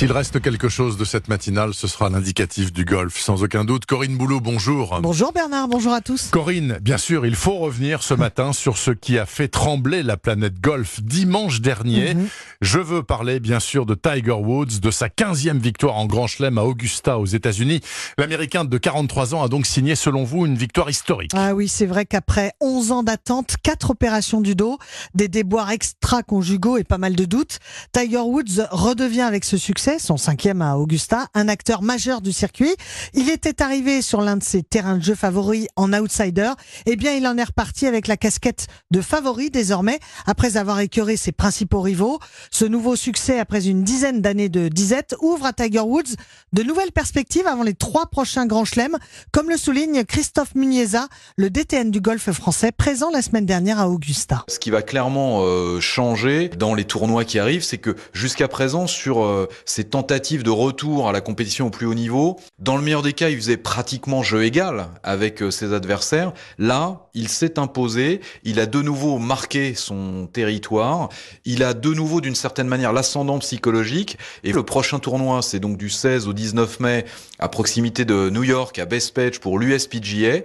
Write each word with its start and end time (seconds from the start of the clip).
S'il 0.00 0.12
reste 0.12 0.40
quelque 0.40 0.70
chose 0.70 0.96
de 0.96 1.04
cette 1.04 1.28
matinale, 1.28 1.74
ce 1.74 1.86
sera 1.86 2.08
l'indicatif 2.08 2.72
du 2.72 2.86
golf, 2.86 3.20
sans 3.20 3.42
aucun 3.42 3.66
doute. 3.66 3.84
Corinne 3.84 4.16
Boulot, 4.16 4.40
bonjour. 4.40 4.98
Bonjour 5.02 5.30
Bernard, 5.30 5.68
bonjour 5.68 5.92
à 5.92 6.00
tous. 6.00 6.30
Corinne, 6.30 6.78
bien 6.80 6.96
sûr, 6.96 7.26
il 7.26 7.34
faut 7.34 7.58
revenir 7.58 8.02
ce 8.02 8.14
matin 8.14 8.54
sur 8.54 8.78
ce 8.78 8.92
qui 8.92 9.18
a 9.18 9.26
fait 9.26 9.48
trembler 9.48 10.02
la 10.02 10.16
planète 10.16 10.58
golf 10.58 11.02
dimanche 11.02 11.60
dernier. 11.60 12.16
Je 12.62 12.78
veux 12.78 13.02
parler, 13.02 13.40
bien 13.40 13.60
sûr, 13.60 13.84
de 13.84 13.94
Tiger 13.94 14.30
Woods, 14.32 14.80
de 14.80 14.90
sa 14.90 15.08
15e 15.08 15.58
victoire 15.58 15.96
en 15.96 16.06
Grand 16.06 16.26
Chelem 16.26 16.56
à 16.56 16.62
Augusta, 16.62 17.18
aux 17.18 17.26
États-Unis. 17.26 17.82
L'Américain 18.16 18.64
de 18.64 18.78
43 18.78 19.34
ans 19.34 19.42
a 19.42 19.48
donc 19.48 19.66
signé, 19.66 19.96
selon 19.96 20.24
vous, 20.24 20.46
une 20.46 20.56
victoire 20.56 20.88
historique. 20.88 21.32
Ah 21.34 21.54
oui, 21.54 21.68
c'est 21.68 21.84
vrai 21.84 22.06
qu'après 22.06 22.52
11 22.62 22.92
ans 22.92 23.02
d'attente, 23.02 23.56
4 23.62 23.90
opérations 23.90 24.40
du 24.40 24.54
dos, 24.54 24.78
des 25.12 25.28
déboires 25.28 25.70
extra-conjugaux 25.70 26.78
et 26.78 26.84
pas 26.84 26.96
mal 26.96 27.14
de 27.14 27.26
doutes, 27.26 27.58
Tiger 27.92 28.20
Woods 28.20 28.66
redevient 28.70 29.20
avec 29.20 29.44
ce 29.44 29.58
succès, 29.58 29.89
son 29.98 30.16
cinquième 30.16 30.62
à 30.62 30.76
Augusta, 30.76 31.26
un 31.34 31.48
acteur 31.48 31.82
majeur 31.82 32.20
du 32.20 32.32
circuit. 32.32 32.74
Il 33.14 33.30
était 33.30 33.62
arrivé 33.62 34.02
sur 34.02 34.20
l'un 34.20 34.36
de 34.36 34.42
ses 34.42 34.62
terrains 34.62 34.98
de 34.98 35.02
jeu 35.02 35.14
favoris 35.14 35.66
en 35.76 35.92
outsider. 35.92 36.52
Eh 36.86 36.96
bien, 36.96 37.12
il 37.12 37.26
en 37.26 37.36
est 37.38 37.44
reparti 37.44 37.86
avec 37.86 38.06
la 38.06 38.16
casquette 38.16 38.66
de 38.90 39.00
favori 39.00 39.50
désormais, 39.50 39.98
après 40.26 40.56
avoir 40.56 40.80
écœuré 40.80 41.16
ses 41.16 41.32
principaux 41.32 41.80
rivaux. 41.80 42.18
Ce 42.50 42.64
nouveau 42.64 42.96
succès, 42.96 43.38
après 43.38 43.68
une 43.68 43.82
dizaine 43.82 44.20
d'années 44.20 44.48
de 44.48 44.68
disette, 44.68 45.14
ouvre 45.20 45.46
à 45.46 45.52
Tiger 45.52 45.80
Woods 45.80 46.14
de 46.52 46.62
nouvelles 46.62 46.92
perspectives 46.92 47.46
avant 47.46 47.62
les 47.62 47.74
trois 47.74 48.06
prochains 48.06 48.46
grands 48.46 48.64
chelems, 48.64 48.98
comme 49.32 49.48
le 49.48 49.56
souligne 49.56 50.04
Christophe 50.04 50.54
Muniesa, 50.54 51.08
le 51.36 51.50
DTN 51.50 51.90
du 51.90 52.00
golf 52.00 52.30
français, 52.30 52.72
présent 52.72 53.10
la 53.10 53.22
semaine 53.22 53.46
dernière 53.46 53.80
à 53.80 53.88
Augusta. 53.88 54.44
Ce 54.48 54.58
qui 54.58 54.70
va 54.70 54.82
clairement 54.82 55.40
euh, 55.42 55.80
changer 55.80 56.48
dans 56.48 56.74
les 56.74 56.84
tournois 56.84 57.24
qui 57.24 57.38
arrivent, 57.38 57.64
c'est 57.64 57.78
que 57.78 57.96
jusqu'à 58.12 58.48
présent, 58.48 58.86
sur 58.86 59.22
euh, 59.22 59.48
ces 59.64 59.79
tentatives 59.84 60.42
de 60.42 60.50
retour 60.50 61.08
à 61.08 61.12
la 61.12 61.20
compétition 61.20 61.68
au 61.68 61.70
plus 61.70 61.86
haut 61.86 61.94
niveau, 61.94 62.38
dans 62.58 62.76
le 62.76 62.82
meilleur 62.82 63.02
des 63.02 63.12
cas, 63.12 63.30
il 63.30 63.36
faisait 63.36 63.56
pratiquement 63.56 64.22
jeu 64.22 64.44
égal 64.44 64.88
avec 65.02 65.42
euh, 65.42 65.50
ses 65.50 65.72
adversaires. 65.72 66.32
Là, 66.58 67.08
il 67.14 67.28
s'est 67.28 67.58
imposé, 67.58 68.20
il 68.44 68.60
a 68.60 68.66
de 68.66 68.82
nouveau 68.82 69.18
marqué 69.18 69.74
son 69.74 70.26
territoire, 70.26 71.08
il 71.44 71.62
a 71.62 71.74
de 71.74 71.92
nouveau 71.92 72.20
d'une 72.20 72.34
certaine 72.34 72.68
manière 72.68 72.92
l'ascendant 72.92 73.38
psychologique. 73.38 74.18
Et 74.44 74.52
le 74.52 74.62
prochain 74.62 74.98
tournoi, 74.98 75.42
c'est 75.42 75.60
donc 75.60 75.76
du 75.76 75.90
16 75.90 76.28
au 76.28 76.32
19 76.32 76.80
mai 76.80 77.04
à 77.38 77.48
proximité 77.48 78.04
de 78.04 78.30
New 78.30 78.44
York, 78.44 78.78
à 78.78 78.86
Bethpage 78.86 79.40
pour 79.40 79.58
l'USPGA. 79.58 80.40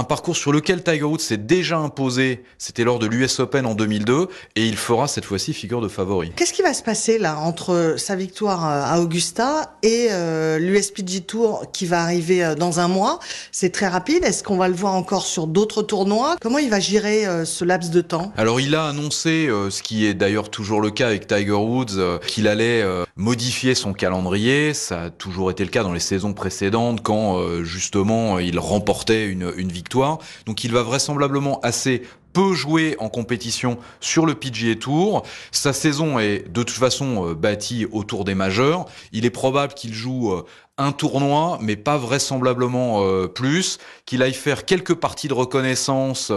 Un 0.00 0.04
parcours 0.04 0.34
sur 0.34 0.50
lequel 0.50 0.82
Tiger 0.82 1.02
Woods 1.02 1.18
s'est 1.18 1.36
déjà 1.36 1.76
imposé, 1.76 2.42
c'était 2.56 2.84
lors 2.84 2.98
de 2.98 3.06
l'US 3.06 3.38
Open 3.38 3.66
en 3.66 3.74
2002, 3.74 4.28
et 4.56 4.64
il 4.64 4.78
fera 4.78 5.06
cette 5.06 5.26
fois-ci 5.26 5.52
figure 5.52 5.82
de 5.82 5.88
favori. 5.88 6.32
Qu'est-ce 6.36 6.54
qui 6.54 6.62
va 6.62 6.72
se 6.72 6.82
passer 6.82 7.18
là 7.18 7.38
entre 7.38 7.96
sa 7.98 8.16
victoire 8.16 8.64
euh, 8.66 8.82
à 8.82 8.98
Augusta 9.02 9.76
et 9.82 10.06
euh, 10.10 10.58
l'USPG 10.58 11.26
Tour 11.26 11.66
qui 11.74 11.84
va 11.84 12.00
arriver 12.02 12.42
euh, 12.42 12.54
dans 12.54 12.80
un 12.80 12.88
mois? 12.88 13.18
C'est 13.52 13.72
très 13.72 13.88
rapide. 13.88 14.24
Est-ce 14.24 14.42
qu'on 14.42 14.56
va 14.56 14.68
le 14.68 14.74
voir 14.74 14.94
encore 14.94 15.26
sur 15.26 15.46
d'autres 15.46 15.82
tournois? 15.82 16.36
Comment 16.40 16.56
il 16.56 16.70
va 16.70 16.80
gérer 16.80 17.26
euh, 17.26 17.44
ce 17.44 17.66
laps 17.66 17.90
de 17.90 18.00
temps? 18.00 18.32
Alors 18.38 18.58
il 18.58 18.74
a 18.74 18.86
annoncé, 18.86 19.48
euh, 19.48 19.68
ce 19.68 19.82
qui 19.82 20.06
est 20.06 20.14
d'ailleurs 20.14 20.48
toujours 20.48 20.80
le 20.80 20.90
cas 20.90 21.08
avec 21.08 21.26
Tiger 21.26 21.50
Woods, 21.50 22.20
qu'il 22.26 22.48
allait 22.48 22.82
modifier 23.20 23.74
son 23.74 23.92
calendrier. 23.92 24.74
Ça 24.74 25.02
a 25.02 25.10
toujours 25.10 25.50
été 25.50 25.62
le 25.62 25.70
cas 25.70 25.82
dans 25.82 25.92
les 25.92 26.00
saisons 26.00 26.32
précédentes 26.32 27.02
quand 27.02 27.38
euh, 27.38 27.62
justement 27.62 28.38
il 28.38 28.58
remportait 28.58 29.26
une, 29.26 29.52
une 29.56 29.70
victoire. 29.70 30.18
Donc 30.46 30.64
il 30.64 30.72
va 30.72 30.82
vraisemblablement 30.82 31.60
assez 31.60 32.02
peu 32.32 32.54
jouer 32.54 32.96
en 32.98 33.08
compétition 33.08 33.78
sur 34.00 34.26
le 34.26 34.34
PGA 34.34 34.74
Tour. 34.76 35.24
Sa 35.52 35.72
saison 35.72 36.18
est 36.18 36.48
de 36.48 36.62
toute 36.62 36.70
façon 36.70 37.28
euh, 37.28 37.34
bâtie 37.34 37.86
autour 37.92 38.24
des 38.24 38.34
majeurs. 38.34 38.86
Il 39.12 39.24
est 39.24 39.30
probable 39.30 39.74
qu'il 39.74 39.94
joue 39.94 40.32
euh, 40.32 40.44
un 40.78 40.92
tournoi, 40.92 41.58
mais 41.60 41.76
pas 41.76 41.98
vraisemblablement 41.98 43.04
euh, 43.04 43.26
plus, 43.26 43.78
qu'il 44.06 44.22
aille 44.22 44.34
faire 44.34 44.64
quelques 44.64 44.94
parties 44.94 45.28
de 45.28 45.34
reconnaissance 45.34 46.32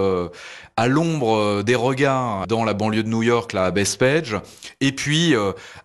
à 0.76 0.88
l'ombre 0.88 1.64
des 1.64 1.76
regards 1.76 2.46
dans 2.48 2.66
la 2.66 2.74
banlieue 2.74 3.04
de 3.04 3.08
New 3.08 3.24
York, 3.24 3.54
là 3.54 3.66
à 3.66 3.72
Bethpage. 3.72 4.36
Et 4.82 4.92
puis, 4.92 5.34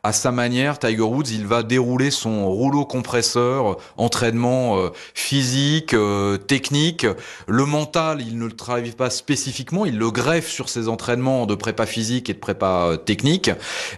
à 0.02 0.12
sa 0.12 0.32
manière, 0.32 0.78
Tiger 0.78 1.02
Woods, 1.02 1.30
il 1.30 1.46
va 1.46 1.62
dérouler 1.62 2.10
son 2.10 2.50
rouleau 2.50 2.84
compresseur, 2.84 3.76
entraînement 3.96 4.90
physique, 5.14 5.94
technique. 6.46 7.06
Le 7.46 7.64
mental, 7.64 8.20
il 8.20 8.38
ne 8.38 8.46
le 8.46 8.52
travaille 8.52 8.90
pas 8.90 9.10
spécifiquement, 9.10 9.86
le 9.98 10.10
greffe 10.10 10.48
sur 10.48 10.68
ses 10.68 10.88
entraînements 10.88 11.44
de 11.44 11.54
prépa 11.54 11.84
physique 11.84 12.30
et 12.30 12.34
de 12.34 12.38
prépa 12.38 12.84
euh, 12.86 12.96
technique. 12.96 13.50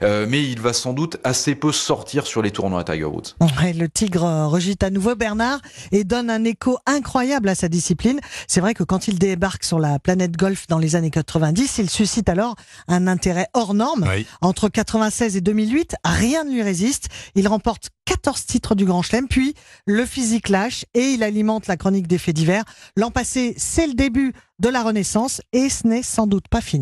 Euh, 0.02 0.26
mais 0.28 0.42
il 0.42 0.60
va 0.60 0.72
sans 0.72 0.92
doute 0.92 1.18
assez 1.22 1.54
peu 1.54 1.70
sortir 1.70 2.26
sur 2.26 2.42
les 2.42 2.50
tournois 2.50 2.80
à 2.80 2.84
Tiger 2.84 3.04
Woods. 3.04 3.36
Ouais, 3.40 3.72
Le 3.72 3.88
tigre 3.88 4.24
euh, 4.24 4.46
rugit 4.48 4.78
à 4.82 4.90
nouveau 4.90 5.14
Bernard 5.14 5.60
et 5.92 6.04
donne 6.04 6.30
un 6.30 6.44
écho 6.44 6.78
incroyable 6.86 7.48
à 7.48 7.54
sa 7.54 7.68
discipline. 7.68 8.20
C'est 8.48 8.60
vrai 8.60 8.74
que 8.74 8.82
quand 8.82 9.06
il 9.06 9.18
débarque 9.18 9.64
sur 9.64 9.78
la 9.78 9.98
planète 9.98 10.36
golf 10.36 10.66
dans 10.68 10.78
les 10.78 10.96
années 10.96 11.10
90, 11.10 11.78
il 11.78 11.90
suscite 11.90 12.28
alors 12.28 12.56
un 12.88 13.06
intérêt 13.06 13.48
hors 13.54 13.74
norme. 13.74 14.08
Oui. 14.08 14.26
Entre 14.40 14.68
96 14.68 15.36
et 15.36 15.40
2008, 15.40 15.96
rien 16.04 16.44
ne 16.44 16.52
lui 16.52 16.62
résiste. 16.62 17.08
Il 17.34 17.46
remporte 17.46 17.90
14 18.20 18.44
titres 18.44 18.74
du 18.74 18.84
Grand 18.84 19.00
Chelem, 19.00 19.28
puis 19.28 19.54
le 19.86 20.04
physique 20.04 20.50
lâche 20.50 20.84
et 20.92 21.12
il 21.12 21.22
alimente 21.22 21.66
la 21.68 21.78
chronique 21.78 22.06
des 22.06 22.18
faits 22.18 22.36
divers. 22.36 22.64
L'an 22.94 23.10
passé, 23.10 23.54
c'est 23.56 23.86
le 23.86 23.94
début 23.94 24.34
de 24.58 24.68
la 24.68 24.82
Renaissance 24.82 25.40
et 25.54 25.70
ce 25.70 25.86
n'est 25.86 26.02
sans 26.02 26.26
doute 26.26 26.46
pas 26.48 26.60
fini. 26.60 26.78